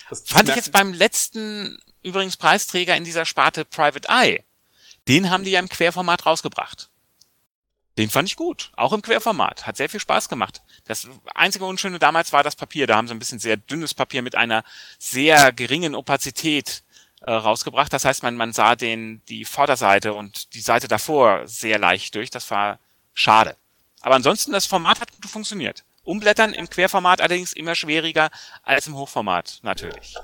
[0.09, 4.43] Das fand ich jetzt beim letzten übrigens Preisträger in dieser Sparte Private Eye.
[5.07, 6.89] Den haben die ja im Querformat rausgebracht.
[7.97, 9.67] Den fand ich gut, auch im Querformat.
[9.67, 10.61] Hat sehr viel Spaß gemacht.
[10.85, 12.87] Das einzige Unschöne damals war das Papier.
[12.87, 14.63] Da haben sie ein bisschen sehr dünnes Papier mit einer
[14.97, 16.83] sehr geringen Opazität
[17.21, 17.91] äh, rausgebracht.
[17.91, 22.29] Das heißt, man, man sah den, die Vorderseite und die Seite davor sehr leicht durch.
[22.29, 22.79] Das war
[23.13, 23.55] schade.
[24.01, 25.83] Aber ansonsten, das Format hat gut funktioniert.
[26.03, 28.29] Umblättern im Querformat allerdings immer schwieriger
[28.63, 30.15] als im Hochformat, natürlich.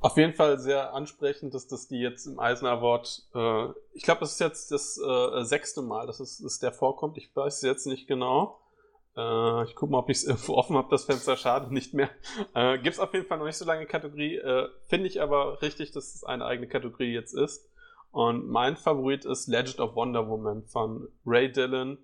[0.00, 4.20] Auf jeden Fall sehr ansprechend, dass das die jetzt im Eisner Award, äh, ich glaube,
[4.20, 7.18] das ist jetzt das äh, sechste Mal, dass, es, dass der vorkommt.
[7.18, 8.60] Ich weiß jetzt nicht genau.
[9.18, 11.36] Äh, ich gucke mal, ob ich es irgendwo offen habe, das Fenster.
[11.36, 12.10] Schade, nicht mehr.
[12.54, 14.36] Äh, Gibt es auf jeden Fall noch nicht so lange Kategorie.
[14.36, 17.68] Äh, Finde ich aber richtig, dass es eine eigene Kategorie jetzt ist.
[18.12, 21.98] Und mein Favorit ist Legend of Wonder Woman von Ray Dillon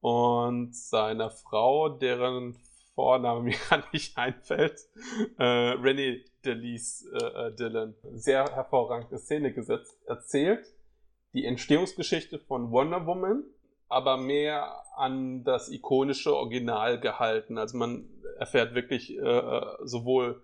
[0.00, 2.56] und seiner Frau, deren
[2.94, 4.80] Vorname mir gar nicht einfällt.
[5.38, 7.94] Äh, Renee Delise äh, äh, Dillon.
[8.12, 9.98] Sehr hervorragende Szene gesetzt.
[10.06, 10.66] Erzählt
[11.34, 13.44] die Entstehungsgeschichte von Wonder Woman
[13.92, 17.58] aber mehr an das ikonische Original gehalten.
[17.58, 20.42] Also man erfährt wirklich äh, sowohl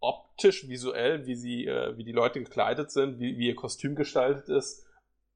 [0.00, 4.48] optisch, visuell, wie sie, äh, wie die Leute gekleidet sind, wie, wie ihr Kostüm gestaltet
[4.48, 4.86] ist,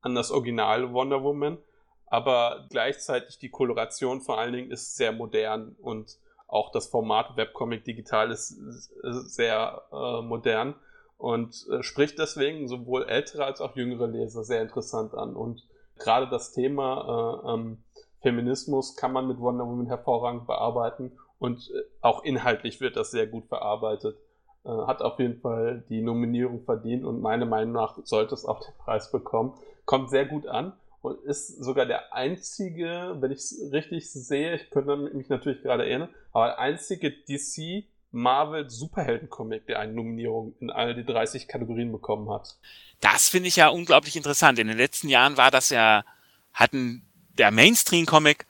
[0.00, 1.58] an das Original Wonder Woman.
[2.06, 7.84] Aber gleichzeitig die Koloration vor allen Dingen ist sehr modern und auch das Format Webcomic
[7.84, 10.74] digital ist, ist sehr äh, modern
[11.16, 15.36] und äh, spricht deswegen sowohl ältere als auch jüngere Leser sehr interessant an.
[15.36, 15.62] Und
[16.00, 17.84] gerade das Thema äh, ähm,
[18.22, 23.26] Feminismus kann man mit Wonder Woman hervorragend bearbeiten und äh, auch inhaltlich wird das sehr
[23.26, 24.16] gut verarbeitet.
[24.64, 28.60] Äh, hat auf jeden Fall die Nominierung verdient und meiner Meinung nach sollte es auch
[28.60, 29.54] den Preis bekommen.
[29.84, 34.70] Kommt sehr gut an und ist sogar der einzige, wenn ich es richtig sehe, ich
[34.70, 40.70] könnte mich natürlich gerade erinnern, aber der einzige DC Marvel Superhelden-Comic, der eine Nominierung in
[40.70, 42.56] all die 30 Kategorien bekommen hat.
[43.00, 44.58] Das finde ich ja unglaublich interessant.
[44.58, 46.04] In den letzten Jahren war das ja,
[46.52, 47.02] hatten
[47.38, 48.46] der Mainstream-Comic,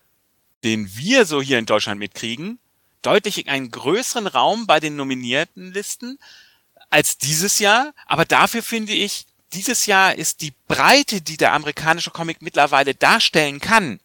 [0.65, 2.59] den wir so hier in Deutschland mitkriegen,
[3.03, 6.19] deutlich einen größeren Raum bei den nominierten Listen
[6.91, 7.93] als dieses Jahr.
[8.07, 13.61] Aber dafür finde ich, dieses Jahr ist die Breite, die der amerikanische Comic mittlerweile darstellen
[13.61, 14.01] kann,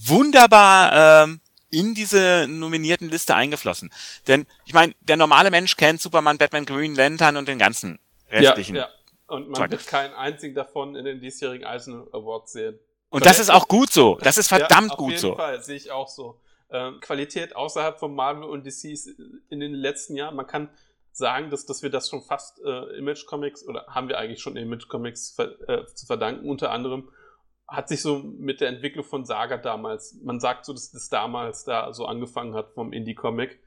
[0.00, 3.90] wunderbar ähm, in diese nominierten Liste eingeflossen.
[4.26, 7.98] Denn ich meine, der normale Mensch kennt Superman, Batman, Green Lantern und den ganzen
[8.30, 8.76] restlichen.
[8.76, 8.88] Ja, ja.
[9.26, 9.70] Und man Zeug.
[9.70, 12.78] wird keinen einzigen davon in den diesjährigen Eisen Awards sehen.
[13.10, 14.18] Und das ist auch gut so.
[14.22, 15.32] Das ist verdammt ja, gut so.
[15.32, 16.40] Auf jeden Fall, sehe ich auch so.
[16.70, 18.96] Ähm, Qualität außerhalb von Marvel und DC
[19.48, 20.70] in den letzten Jahren, man kann
[21.12, 24.56] sagen, dass, dass wir das schon fast äh, Image Comics oder haben wir eigentlich schon
[24.56, 27.08] Image Comics ver, äh, zu verdanken, unter anderem
[27.70, 31.64] hat sich so mit der Entwicklung von Saga damals, man sagt so, dass das damals
[31.64, 33.60] da so angefangen hat vom Indie-Comic,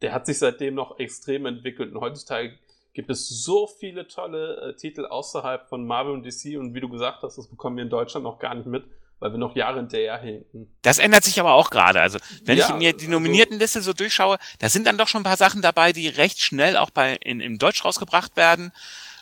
[0.00, 2.58] der hat sich seitdem noch extrem entwickelt und heutzutage
[2.94, 6.88] gibt es so viele tolle äh, Titel außerhalb von Marvel und DC und wie du
[6.88, 8.84] gesagt hast, das bekommen wir in Deutschland noch gar nicht mit,
[9.18, 10.72] weil wir noch Jahre hinterher hinken.
[10.82, 12.00] Das ändert sich aber auch gerade.
[12.00, 15.08] Also, wenn ja, ich mir die also nominierten Liste so durchschaue, da sind dann doch
[15.08, 18.72] schon ein paar Sachen dabei, die recht schnell auch bei in, im Deutsch rausgebracht werden.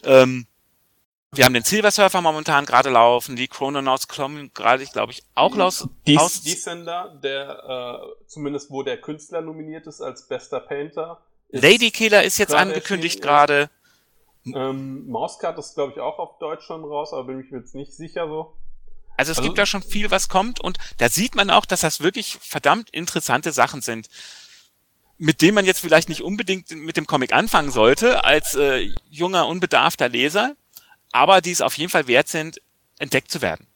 [0.04, 0.46] Ähm,
[1.32, 5.22] wir haben den Silver Surfer momentan gerade laufen, die Chrononauts kommen gerade, ich glaube ich,
[5.34, 5.88] auch los.
[6.06, 11.20] Dies, Descender, der äh, zumindest wo der Künstler nominiert ist als bester Painter.
[11.50, 13.70] Lady Killer ist jetzt angekündigt gerade.
[14.46, 17.74] Ähm, Mousecut ist, glaube ich, auch auf Deutsch schon raus, aber bin ich mir jetzt
[17.74, 18.56] nicht sicher so.
[19.16, 21.80] Also es also, gibt da schon viel, was kommt und da sieht man auch, dass
[21.80, 24.08] das wirklich verdammt interessante Sachen sind,
[25.18, 29.46] mit denen man jetzt vielleicht nicht unbedingt mit dem Comic anfangen sollte als äh, junger,
[29.46, 30.56] unbedarfter Leser,
[31.12, 32.60] aber die es auf jeden Fall wert sind,
[32.98, 33.66] entdeckt zu werden.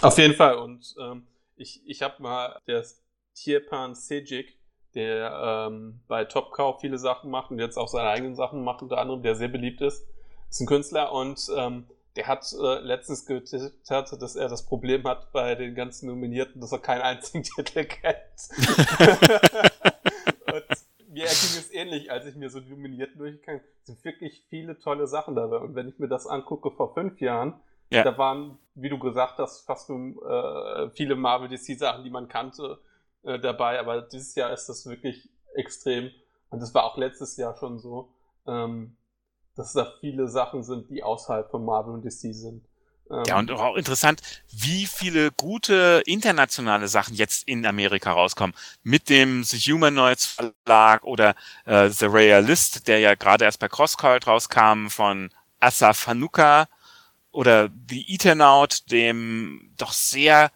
[0.00, 2.84] Auf jeden Fall und ähm, ich, ich habe mal der
[3.34, 4.56] Tierpan Sejic,
[4.94, 8.98] der ähm, bei Topcow viele Sachen macht und jetzt auch seine eigenen Sachen macht, unter
[8.98, 10.06] anderem, der sehr beliebt ist,
[10.50, 15.32] ist ein Künstler und ähm, der hat äh, letztens getwittert, dass er das Problem hat
[15.32, 18.14] bei den ganzen Nominierten, dass er keinen einzigen Titel kennt.
[21.14, 24.78] mir erging es ähnlich, als ich mir so die Nominierten durchgegangen Es sind wirklich viele
[24.78, 25.58] tolle Sachen dabei.
[25.58, 27.54] Und wenn ich mir das angucke vor fünf Jahren,
[27.90, 28.02] ja.
[28.02, 32.28] da waren, wie du gesagt hast, fast nur äh, viele Marvel DC Sachen, die man
[32.28, 32.78] kannte,
[33.22, 33.78] äh, dabei.
[33.78, 36.10] Aber dieses Jahr ist das wirklich extrem.
[36.50, 38.12] Und das war auch letztes Jahr schon so.
[38.46, 38.96] Ähm,
[39.56, 42.64] dass da viele Sachen sind, die außerhalb von Marvel und DC sind.
[43.10, 48.54] Ähm, ja, und auch interessant, wie viele gute internationale Sachen jetzt in Amerika rauskommen.
[48.82, 51.34] Mit dem The Humanoids Verlag oder
[51.66, 56.68] äh, The Realist, der ja gerade erst bei CrossCult rauskam von Asaf Hanuka
[57.30, 60.50] oder The Eternaut, dem doch sehr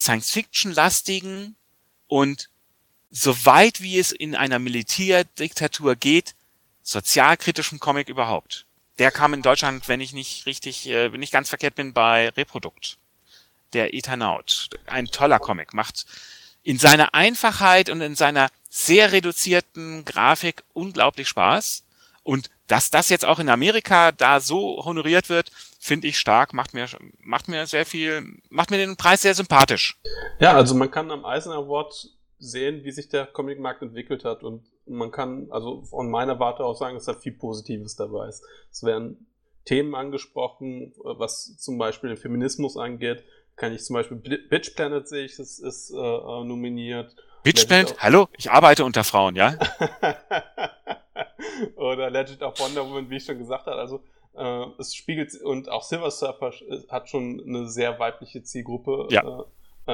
[0.00, 1.56] Science-Fiction-lastigen
[2.06, 2.48] und
[3.10, 6.34] so weit wie es in einer Militärdiktatur geht,
[6.82, 8.66] sozialkritischen Comic überhaupt.
[9.00, 12.98] Der kam in Deutschland, wenn ich nicht richtig, äh, ich ganz verkehrt bin, bei Reprodukt.
[13.72, 14.68] Der Ethernaut.
[14.86, 15.72] Ein toller Comic.
[15.72, 16.04] Macht
[16.62, 21.82] in seiner Einfachheit und in seiner sehr reduzierten Grafik unglaublich Spaß.
[22.24, 26.74] Und dass das jetzt auch in Amerika da so honoriert wird, finde ich stark, macht
[26.74, 26.86] mir,
[27.20, 29.98] macht mir sehr viel, macht mir den Preis sehr sympathisch.
[30.40, 34.64] Ja, also man kann am Eisen Award sehen, wie sich der Comicmarkt entwickelt hat und
[34.86, 38.42] man kann also von meiner Warte aus sagen, dass da viel Positives dabei ist.
[38.70, 39.26] Es werden
[39.64, 43.22] Themen angesprochen, was zum Beispiel den Feminismus angeht.
[43.56, 47.14] Kann ich zum Beispiel Bitch Planet sehe ich, das ist äh, äh nominiert.
[47.42, 47.94] Bitch Planet?
[47.98, 48.28] Hallo?
[48.36, 49.56] Ich arbeite unter Frauen, ja?
[51.76, 53.76] Oder Legend of Wonder Woman, wie ich schon gesagt habe.
[53.76, 54.02] Also
[54.34, 56.52] äh, es spiegelt und auch Silver Surfer
[56.88, 59.08] hat schon eine sehr weibliche Zielgruppe.
[59.10, 59.22] Ja.
[59.22, 59.44] Äh, äh,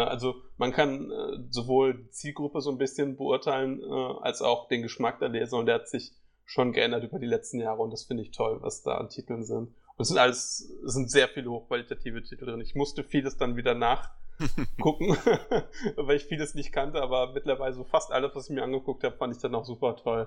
[0.05, 4.83] also man kann äh, sowohl die Zielgruppe so ein bisschen beurteilen, äh, als auch den
[4.83, 6.13] Geschmack der Leser und der hat sich
[6.45, 9.45] schon geändert über die letzten Jahre und das finde ich toll, was da an Titeln
[9.45, 9.75] sind.
[9.97, 12.61] Und es sind alles, es sind sehr viele hochqualitative Titel drin.
[12.61, 15.17] Ich musste vieles dann wieder nachgucken,
[15.97, 19.17] weil ich vieles nicht kannte, aber mittlerweile so fast alles, was ich mir angeguckt habe,
[19.17, 20.27] fand ich dann auch super toll.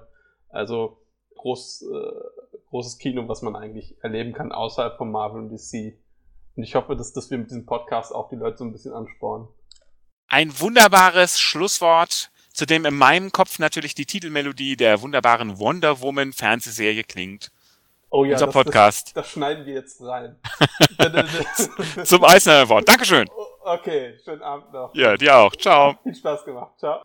[0.49, 0.97] Also
[1.36, 5.97] groß, äh, großes Kino, was man eigentlich erleben kann außerhalb von Marvel und DC.
[6.55, 8.93] Und ich hoffe, dass, dass wir mit diesem Podcast auch die Leute so ein bisschen
[8.93, 9.47] anspornen.
[10.32, 16.34] Ein wunderbares Schlusswort, zu dem in meinem Kopf natürlich die Titelmelodie der wunderbaren Wonder Woman
[16.34, 17.52] Fernsehserie klingt.
[18.12, 19.08] Oh ja, Unser das, Podcast.
[19.08, 20.36] Das, das, schneiden wir jetzt rein.
[22.04, 22.88] Zum Eisner Wort.
[22.88, 23.28] Dankeschön.
[23.62, 24.96] Okay, schönen Abend noch.
[24.96, 25.56] Ja, dir auch.
[25.56, 26.00] Ciao.
[26.02, 26.72] Viel Spaß gemacht.
[26.80, 27.04] Ciao.